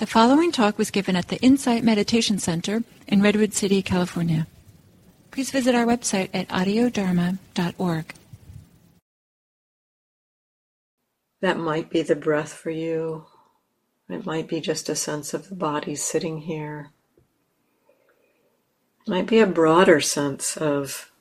[0.00, 4.46] The following talk was given at the Insight Meditation Center in Redwood City, California.
[5.30, 8.14] Please visit our website at audiodharma.org.
[11.42, 13.26] That might be the breath for you.
[14.08, 16.92] It might be just a sense of the body sitting here.
[19.06, 21.12] It might be a broader sense of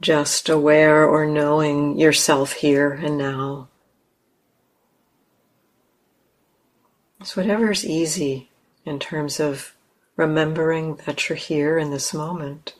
[0.00, 3.68] just aware or knowing yourself here and now.
[7.24, 8.50] So, whatever's easy
[8.84, 9.74] in terms of
[10.16, 12.74] remembering that you're here in this moment.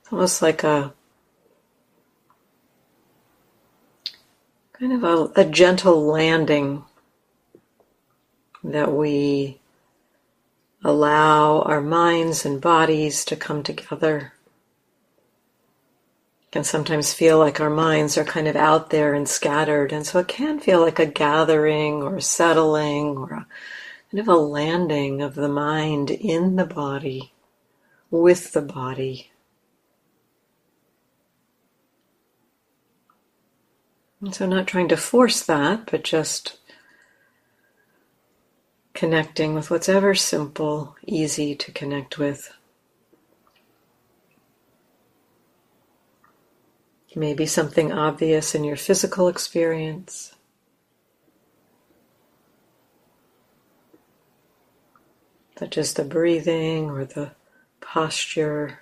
[0.00, 0.92] It's almost like a
[4.72, 6.84] kind of a, a gentle landing
[8.64, 9.60] that we
[10.82, 14.31] allow our minds and bodies to come together
[16.52, 19.90] can sometimes feel like our minds are kind of out there and scattered.
[19.90, 23.46] And so it can feel like a gathering or a settling or a
[24.10, 27.32] kind of a landing of the mind in the body,
[28.10, 29.30] with the body.
[34.20, 36.58] And so, not trying to force that, but just
[38.94, 42.52] connecting with what's ever simple, easy to connect with.
[47.14, 50.34] Maybe something obvious in your physical experience.
[55.58, 57.32] Such as the breathing or the
[57.80, 58.80] posture,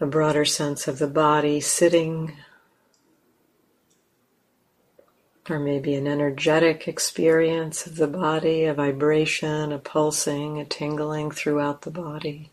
[0.00, 2.36] a broader sense of the body sitting,
[5.48, 11.82] or maybe an energetic experience of the body, a vibration, a pulsing, a tingling throughout
[11.82, 12.50] the body.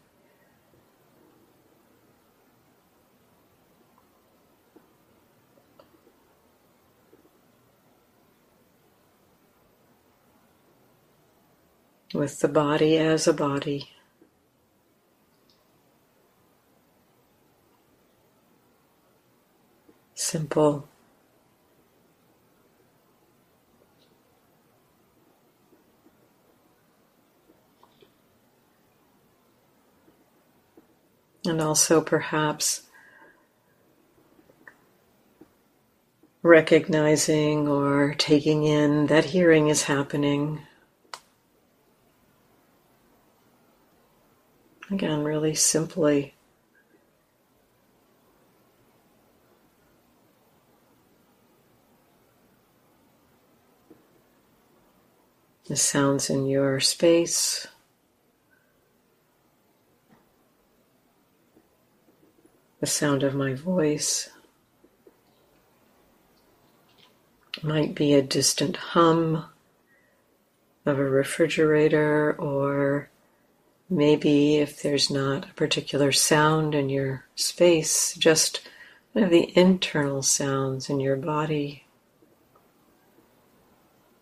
[12.14, 13.90] With the body as a body.
[20.14, 20.88] Simple.
[31.46, 32.84] And also perhaps
[36.42, 40.62] recognizing or taking in that hearing is happening
[44.92, 46.36] Again, really simply.
[55.68, 57.68] The sounds in your space.
[62.82, 64.30] The sound of my voice
[67.64, 69.46] might be a distant hum
[70.86, 73.10] of a refrigerator or
[73.90, 78.68] Maybe if there's not a particular sound in your space, just
[79.12, 81.86] one of the internal sounds in your body.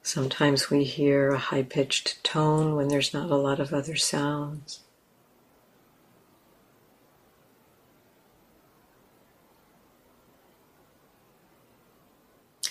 [0.01, 4.81] Sometimes we hear a high pitched tone when there's not a lot of other sounds.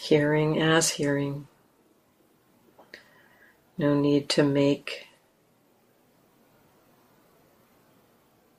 [0.00, 1.46] Hearing as hearing.
[3.78, 5.06] No need to make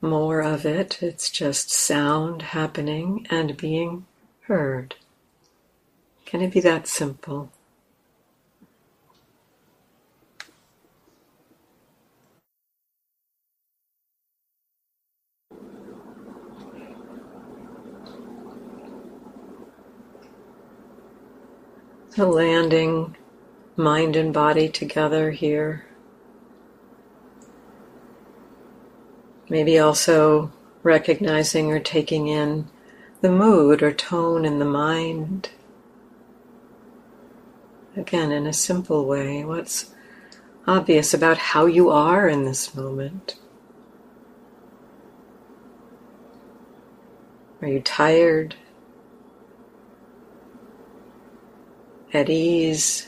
[0.01, 1.01] more of it.
[1.03, 4.05] It's just sound happening and being
[4.41, 4.95] heard.
[6.25, 7.51] Can it be that simple?
[22.09, 23.15] So landing
[23.77, 25.85] mind and body together here.
[29.51, 30.49] Maybe also
[30.81, 32.69] recognizing or taking in
[33.19, 35.49] the mood or tone in the mind.
[37.97, 39.93] Again, in a simple way, what's
[40.65, 43.35] obvious about how you are in this moment?
[47.61, 48.55] Are you tired?
[52.13, 53.05] At ease?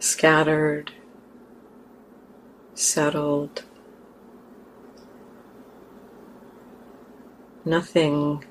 [0.00, 0.92] Scattered?
[2.74, 3.64] Settled.
[7.64, 8.44] Nothing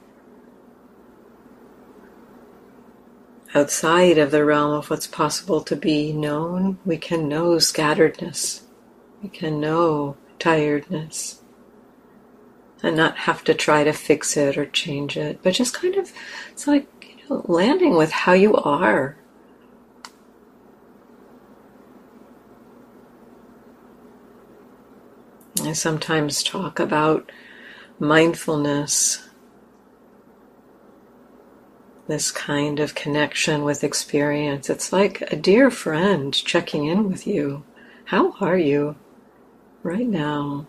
[3.53, 6.79] outside of the realm of what's possible to be known.
[6.85, 8.61] We can know scatteredness.
[9.21, 11.41] We can know tiredness.
[12.81, 16.11] And not have to try to fix it or change it, but just kind of,
[16.51, 19.15] it's like, you know, landing with how you are.
[25.65, 27.31] I sometimes talk about
[27.97, 29.27] mindfulness,
[32.07, 34.69] this kind of connection with experience.
[34.69, 37.63] It's like a dear friend checking in with you.
[38.05, 38.97] How are you
[39.83, 40.67] right now?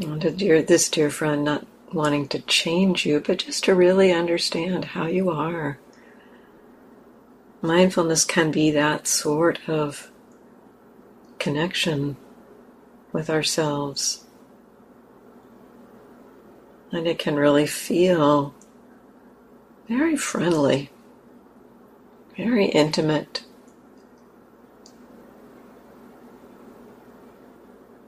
[0.00, 4.84] And dear, this dear friend not wanting to change you, but just to really understand
[4.84, 5.78] how you are.
[7.62, 10.11] Mindfulness can be that sort of
[11.42, 12.16] connection
[13.12, 14.24] with ourselves.
[16.92, 18.54] And it can really feel
[19.88, 20.90] very friendly,
[22.36, 23.42] very intimate,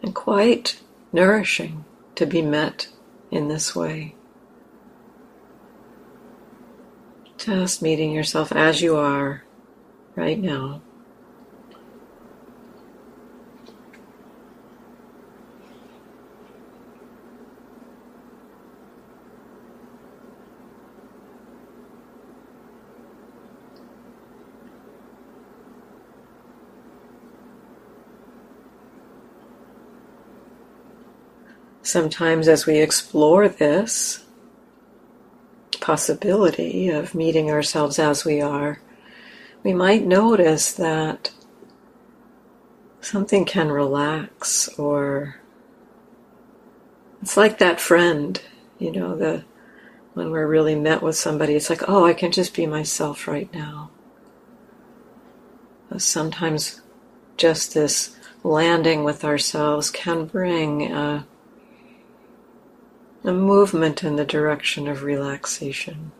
[0.00, 0.81] and quite
[1.12, 1.84] nourishing
[2.14, 2.86] to be met
[3.32, 4.14] in this way.
[7.36, 9.42] Just meeting yourself as you are
[10.14, 10.83] right now.
[31.94, 34.25] Sometimes, as we explore this
[35.81, 38.81] possibility of meeting ourselves as we are,
[39.62, 41.31] we might notice that
[43.00, 45.37] something can relax or
[47.23, 48.43] it's like that friend,
[48.81, 49.44] you know, the
[50.14, 53.55] when we're really met with somebody, it's like, oh, I can just be myself right
[53.55, 53.93] now.
[55.93, 56.81] Uh, sometimes
[57.37, 61.25] just this landing with ourselves can bring a
[63.25, 66.12] a movement in the direction of relaxation.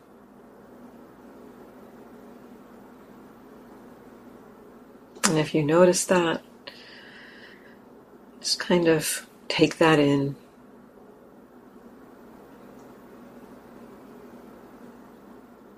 [5.25, 6.43] And if you notice that,
[8.41, 10.37] just kind of take that in.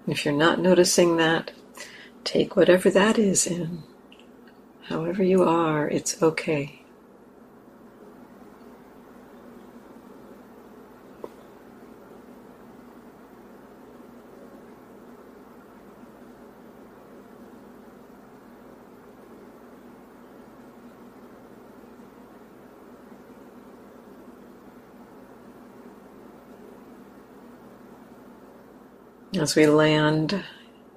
[0.06, 1.50] If you're not noticing that,
[2.22, 3.82] take whatever that is in.
[4.82, 6.85] However you are, it's okay.
[29.36, 30.44] As we land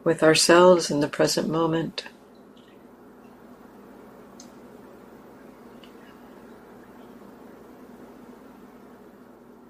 [0.03, 2.05] with ourselves in the present moment.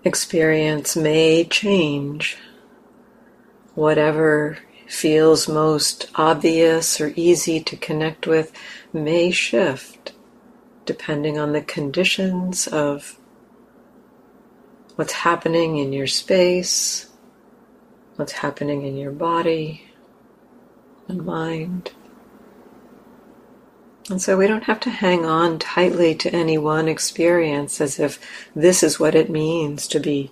[0.03, 2.37] Experience may change.
[3.75, 8.51] Whatever feels most obvious or easy to connect with
[8.91, 10.13] may shift
[10.85, 13.19] depending on the conditions of
[14.95, 17.08] what's happening in your space,
[18.19, 19.81] what's happening in your body
[21.07, 21.93] and mind.
[24.09, 28.19] And so we don't have to hang on tightly to any one experience as if
[28.53, 30.31] this is what it means to be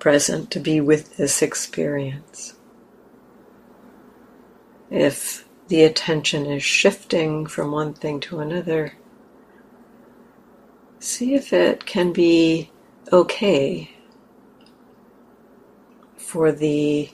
[0.00, 2.56] present, to be with this experience.
[4.90, 8.92] If the attention is shifting from one thing to another,
[10.98, 12.70] see if it can be
[13.10, 13.91] okay
[16.32, 17.10] for the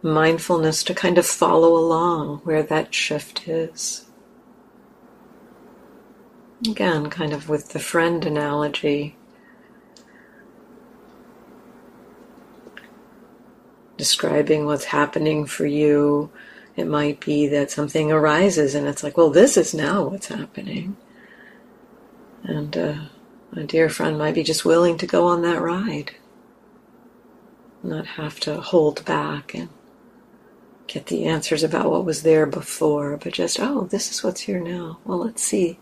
[0.00, 4.06] mindfulness to kind of follow along where that shift is.
[6.66, 9.16] Again, kind of with the friend analogy,
[13.98, 16.30] describing what's happening for you.
[16.74, 20.96] It might be that something arises and it's like, well, this is now what's happening.
[22.44, 22.94] And uh,
[23.52, 26.12] a dear friend might be just willing to go on that ride
[27.84, 29.68] not have to hold back and
[30.86, 34.60] get the answers about what was there before, but just, oh, this is what's here
[34.60, 34.98] now.
[35.04, 35.78] Well, let's see.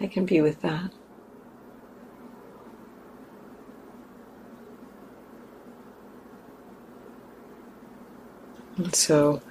[0.00, 0.90] I can be with that.
[8.76, 9.42] And so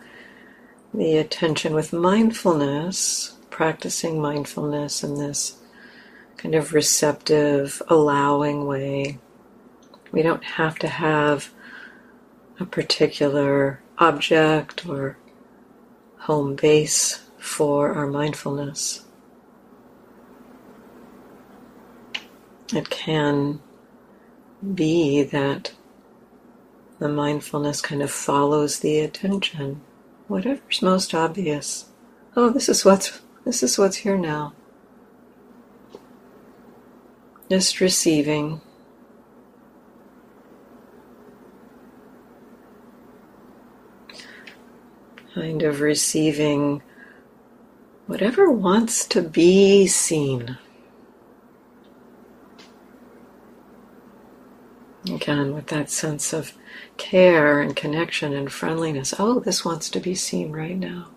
[0.94, 5.58] the attention with mindfulness, practicing mindfulness in this
[6.38, 9.20] kind of receptive, allowing way.
[10.12, 11.52] We don't have to have
[12.60, 15.18] a particular object or
[16.20, 19.06] home base for our mindfulness.
[22.74, 23.62] It can
[24.76, 25.74] be that
[27.00, 29.82] the mindfulness kind of follows the attention.
[30.28, 31.86] Whatever's most obvious.
[32.36, 34.54] Oh, this is what's this is what's here now.
[37.50, 38.62] Just receiving.
[45.40, 46.82] Kind of receiving
[48.08, 50.58] whatever wants to be seen.
[55.10, 56.52] Again, with that sense of
[56.98, 59.14] care and connection and friendliness.
[59.18, 61.08] Oh, this wants to be seen right now.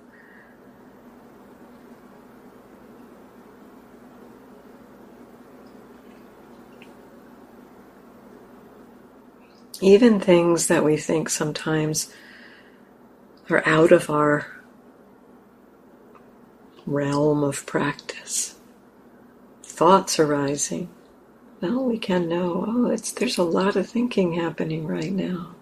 [9.81, 12.15] Even things that we think sometimes
[13.51, 14.47] are out of our
[16.87, 18.57] realm of practice.
[19.63, 20.89] Thoughts arising.
[21.61, 25.55] Well, we can know, oh, it's there's a lot of thinking happening right now.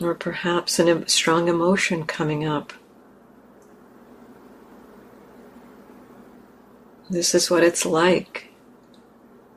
[0.00, 2.72] Or perhaps a strong emotion coming up.
[7.10, 8.48] This is what it's like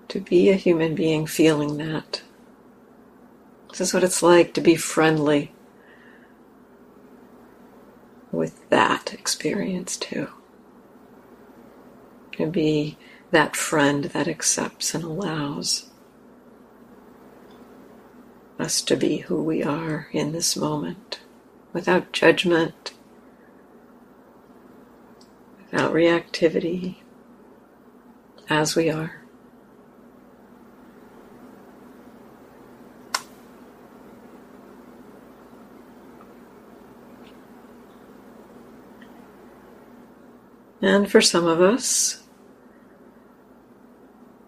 [0.07, 2.21] to be a human being feeling that.
[3.71, 5.53] This is what it's like to be friendly
[8.31, 10.27] with that experience too.
[12.33, 12.97] To be
[13.31, 15.89] that friend that accepts and allows
[18.59, 21.21] us to be who we are in this moment
[21.71, 22.93] without judgment,
[25.71, 26.97] without reactivity,
[28.49, 29.20] as we are.
[40.81, 42.23] And for some of us,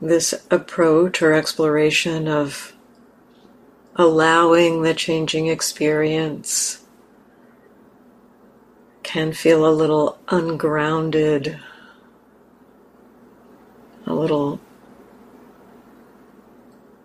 [0.02, 2.74] this approach or exploration of
[3.96, 6.84] allowing the changing experience
[9.04, 11.60] can feel a little ungrounded,
[14.08, 14.60] a little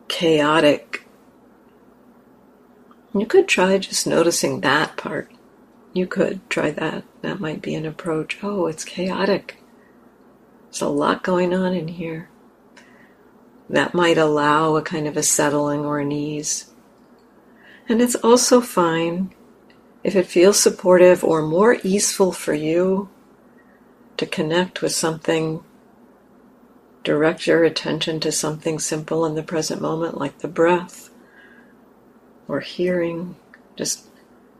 [0.08, 1.04] chaotic.
[3.14, 5.30] You could try just noticing that part.
[5.92, 7.04] You could try that.
[7.22, 8.38] That might be an approach.
[8.42, 9.62] Oh, it's chaotic.
[10.64, 12.28] There's a lot going on in here.
[13.70, 16.70] That might allow a kind of a settling or an ease.
[17.88, 19.34] And it's also fine
[20.04, 23.08] if it feels supportive or more easeful for you
[24.16, 25.62] to connect with something,
[27.02, 31.10] direct your attention to something simple in the present moment, like the breath
[32.46, 33.36] or hearing,
[33.76, 34.07] just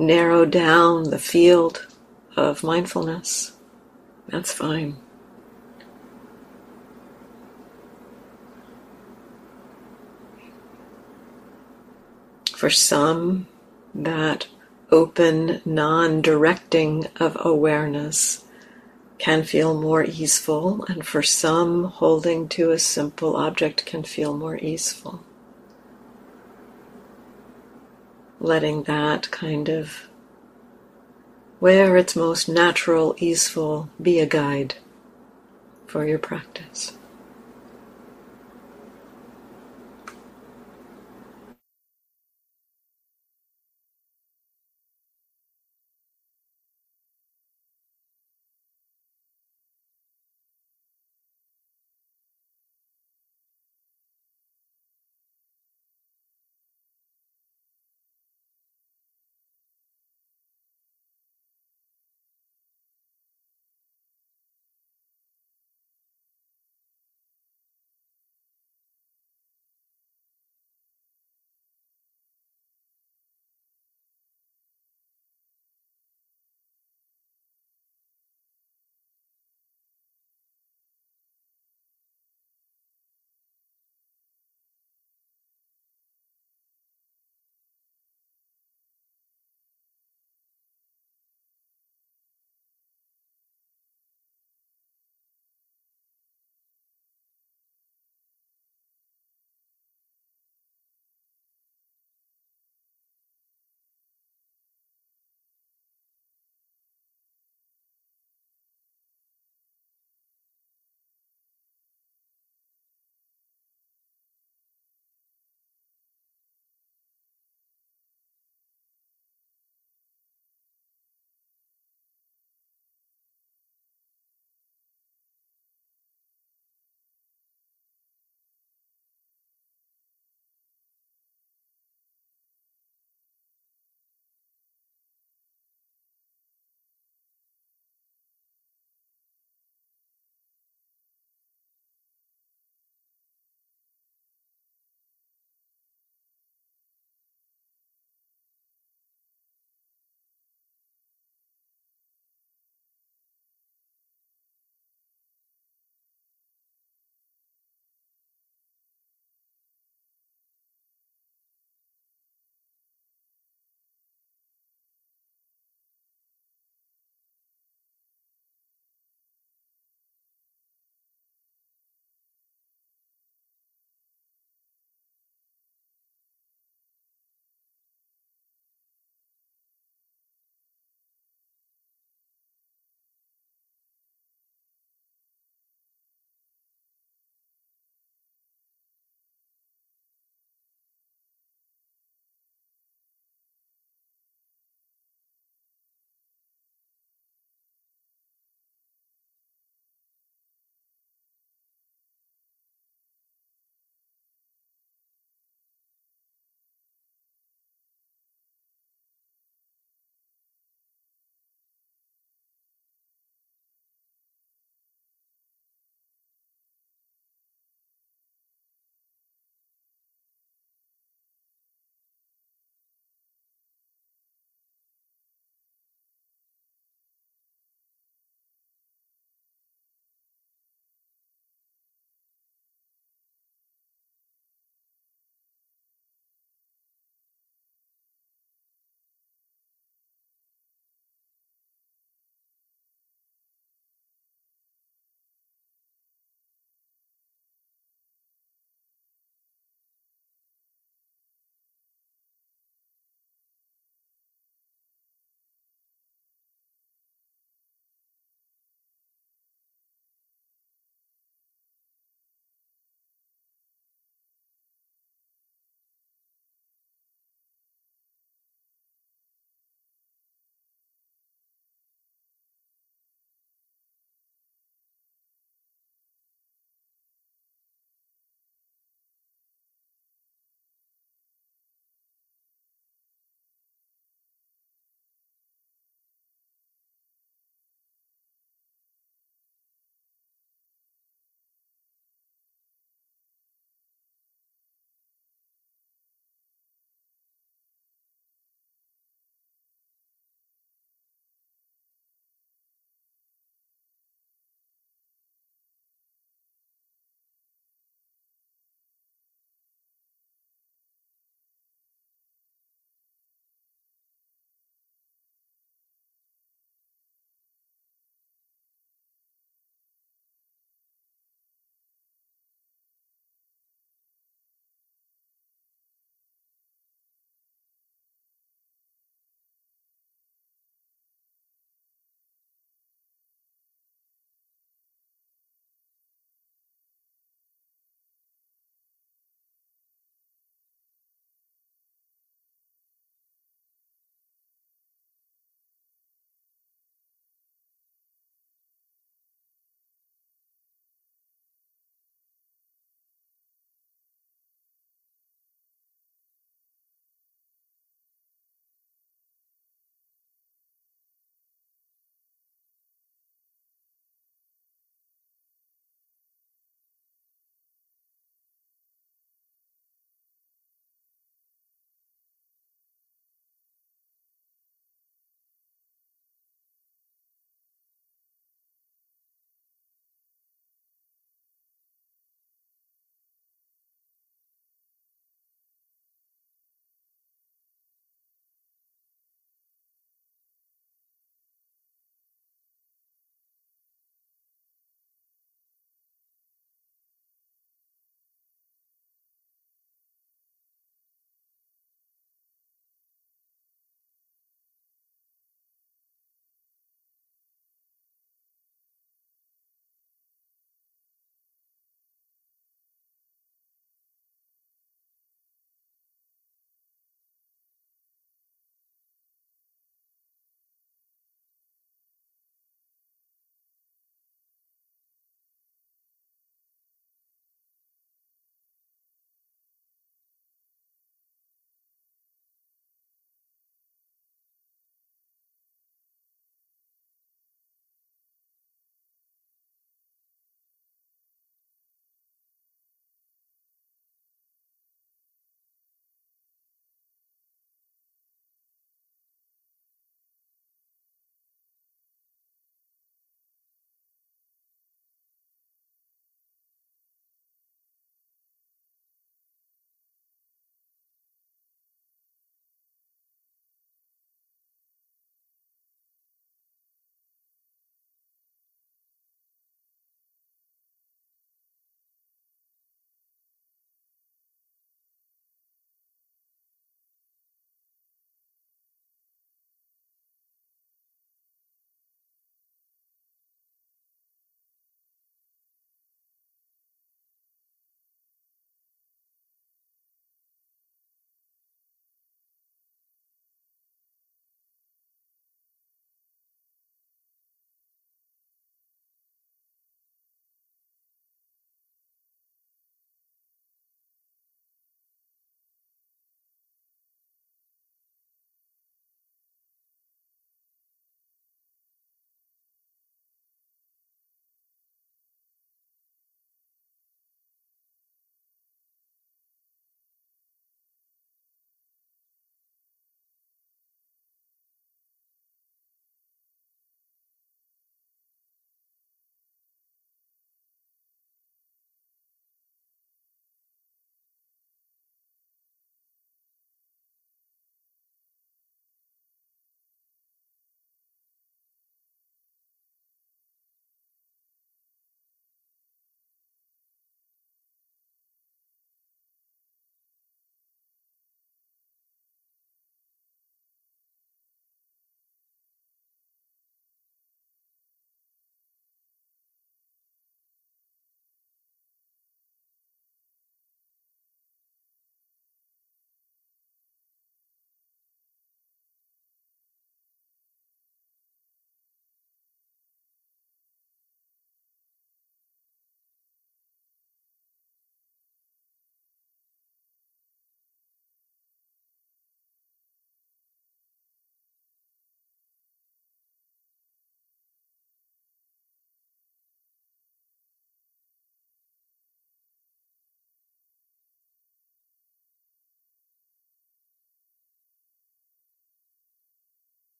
[0.00, 1.86] narrow down the field
[2.34, 3.52] of mindfulness,
[4.28, 4.96] that's fine.
[12.56, 13.46] For some,
[13.94, 14.48] that
[14.90, 18.44] open, non directing of awareness
[19.18, 24.56] can feel more easeful, and for some, holding to a simple object can feel more
[24.56, 25.24] easeful.
[28.40, 30.08] Letting that kind of,
[31.58, 34.74] where it's most natural, easeful, be a guide
[35.86, 36.96] for your practice.